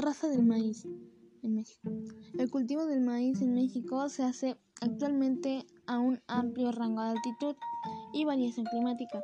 Raza 0.00 0.28
del 0.28 0.46
maíz 0.46 0.86
en 1.42 1.56
México. 1.56 1.90
El 2.38 2.50
cultivo 2.50 2.86
del 2.86 3.02
maíz 3.02 3.42
en 3.42 3.52
México 3.52 4.08
se 4.08 4.22
hace 4.22 4.56
actualmente 4.80 5.66
a 5.86 5.98
un 5.98 6.20
amplio 6.26 6.72
rango 6.72 7.02
de 7.02 7.10
altitud 7.10 7.54
y 8.14 8.24
variación 8.24 8.64
climática, 8.64 9.22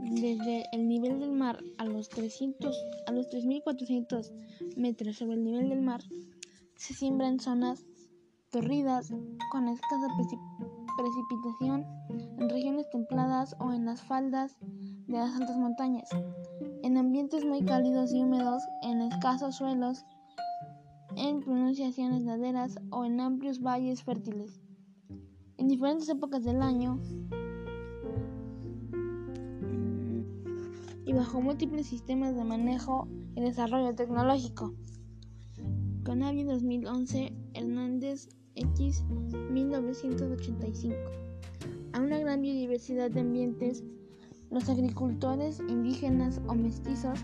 desde 0.00 0.64
el 0.72 0.88
nivel 0.88 1.20
del 1.20 1.30
mar 1.30 1.62
a 1.78 1.84
los 1.84 2.08
300 2.08 2.76
a 3.06 3.12
los 3.12 3.28
3400 3.28 4.32
metros 4.76 5.16
sobre 5.16 5.34
el 5.34 5.44
nivel 5.44 5.68
del 5.68 5.82
mar. 5.82 6.02
Se 6.74 6.92
siembra 6.92 7.28
en 7.28 7.38
zonas 7.38 7.84
torridas 8.50 9.12
con 9.52 9.68
escasa 9.68 10.08
precipitación 10.96 11.86
en 12.38 12.48
regiones 12.48 12.90
templadas 12.90 13.54
o 13.60 13.72
en 13.72 13.84
las 13.84 14.02
faldas 14.02 14.56
de 15.06 15.18
las 15.18 15.36
altas 15.36 15.56
montañas, 15.56 16.08
en 16.82 16.96
ambientes 16.96 17.44
muy 17.44 17.64
cálidos 17.64 18.12
y 18.12 18.22
húmedos, 18.22 18.62
en 18.82 19.02
escasos 19.02 19.56
suelos, 19.56 20.04
en 21.14 21.40
pronunciaciones 21.40 22.22
laderas 22.22 22.78
o 22.90 23.04
en 23.04 23.20
amplios 23.20 23.62
valles 23.62 24.02
fértiles. 24.02 24.60
En 25.58 25.68
diferentes 25.68 26.08
épocas 26.08 26.44
del 26.44 26.62
año 26.62 27.00
y 31.04 31.12
bajo 31.12 31.40
múltiples 31.40 31.86
sistemas 31.86 32.34
de 32.34 32.44
manejo 32.44 33.06
y 33.36 33.40
desarrollo 33.40 33.94
tecnológico. 33.94 34.74
Conavi 36.04 36.44
2011, 36.44 37.32
Hernández 37.54 38.28
X 38.56 39.04
1985. 39.50 40.96
A 41.92 42.00
una 42.00 42.18
gran 42.18 42.42
biodiversidad 42.42 43.10
de 43.10 43.20
ambientes, 43.20 43.84
los 44.50 44.68
agricultores 44.68 45.60
indígenas 45.68 46.40
o 46.48 46.54
mestizos, 46.54 47.20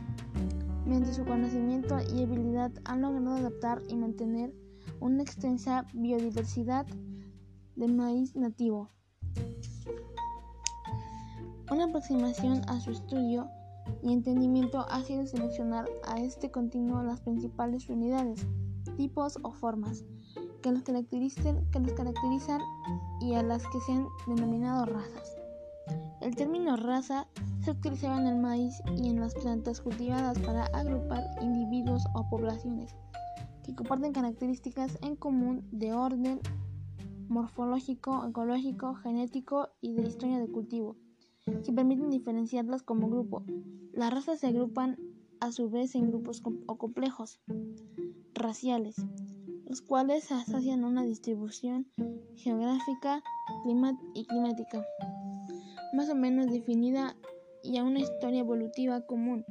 mediante 0.84 1.14
su 1.14 1.24
conocimiento 1.24 1.98
y 2.14 2.22
habilidad, 2.22 2.72
han 2.84 3.02
logrado 3.02 3.36
adaptar 3.36 3.82
y 3.88 3.96
mantener 3.96 4.52
una 5.00 5.22
extensa 5.22 5.86
biodiversidad 5.92 6.86
de 7.76 7.88
maíz 7.88 8.34
nativo. 8.36 8.88
Una 11.70 11.84
aproximación 11.84 12.60
a 12.68 12.80
su 12.80 12.90
estudio 12.90 13.48
y 14.02 14.12
entendimiento 14.12 14.86
ha 14.90 15.02
sido 15.02 15.26
seleccionar 15.26 15.86
a 16.06 16.20
este 16.20 16.50
continuo 16.50 17.02
las 17.02 17.20
principales 17.20 17.88
unidades, 17.88 18.46
tipos 18.96 19.38
o 19.42 19.52
formas 19.52 20.04
que 20.62 20.70
los, 20.70 20.82
caracterizan, 20.82 21.64
que 21.70 21.80
los 21.80 21.92
caracterizan 21.92 22.60
y 23.20 23.34
a 23.34 23.42
las 23.42 23.66
que 23.68 23.80
se 23.80 23.92
han 23.92 24.06
denominado 24.26 24.86
razas. 24.86 25.36
El 26.20 26.36
término 26.36 26.76
raza 26.76 27.26
se 27.62 27.70
utilizaba 27.70 28.20
en 28.20 28.26
el 28.26 28.38
maíz 28.38 28.82
y 28.96 29.08
en 29.08 29.20
las 29.20 29.34
plantas 29.34 29.80
cultivadas 29.80 30.38
para 30.40 30.64
agrupar 30.66 31.24
individuos 31.40 32.04
o 32.14 32.28
poblaciones 32.28 32.94
que 33.64 33.74
comparten 33.74 34.12
características 34.12 34.98
en 35.02 35.14
común 35.14 35.68
de 35.70 35.92
orden 35.92 36.40
morfológico, 37.28 38.26
ecológico, 38.28 38.94
genético 38.96 39.68
y 39.80 39.94
de 39.94 40.02
historia 40.02 40.40
de 40.40 40.48
cultivo, 40.48 40.96
que 41.64 41.72
permiten 41.72 42.10
diferenciarlas 42.10 42.82
como 42.82 43.08
grupo. 43.08 43.44
Las 43.92 44.12
razas 44.12 44.40
se 44.40 44.48
agrupan 44.48 44.98
a 45.40 45.52
su 45.52 45.70
vez 45.70 45.94
en 45.94 46.08
grupos 46.08 46.42
o 46.66 46.76
complejos 46.76 47.40
raciales, 48.34 48.96
los 49.66 49.80
cuales 49.80 50.24
se 50.24 50.34
asocian 50.34 50.84
una 50.84 51.04
distribución 51.04 51.86
geográfica 52.34 53.22
y 54.14 54.26
climática 54.26 54.84
más 55.92 56.08
o 56.08 56.14
menos 56.14 56.50
definida 56.50 57.14
y 57.62 57.78
a 57.78 57.84
una 57.84 58.00
historia 58.00 58.40
evolutiva 58.40 59.00
común. 59.02 59.44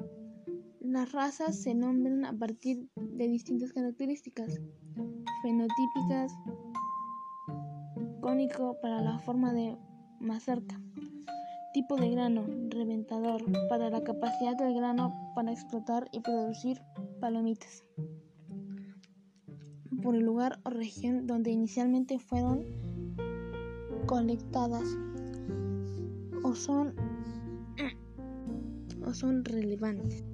Las 0.80 1.12
razas 1.12 1.62
se 1.62 1.74
nombran 1.74 2.26
a 2.26 2.34
partir 2.34 2.90
de 2.96 3.28
distintas 3.28 3.72
características 3.74 4.60
fenotípicas, 5.42 6.34
cónico 8.20 8.78
para 8.82 9.02
la 9.02 9.20
forma 9.20 9.54
de 9.54 9.78
mazorca, 10.20 10.80
tipo 11.74 11.96
de 11.96 12.10
grano, 12.10 12.46
reventador, 12.70 13.44
para 13.70 13.90
la 13.90 14.04
capacidad 14.04 14.56
del 14.58 14.76
grano 14.76 15.14
para 15.36 15.52
explotar 15.52 16.08
y 16.12 16.20
producir 16.20 16.82
palomitas 17.20 17.84
por 20.02 20.16
el 20.16 20.24
lugar 20.24 20.60
o 20.64 20.70
región 20.70 21.28
donde 21.28 21.52
inicialmente 21.52 22.20
fueron 22.20 22.66
colectadas 24.08 24.84
o 26.44 26.56
son, 26.56 26.96
son 29.14 29.44
relevantes. 29.46 30.31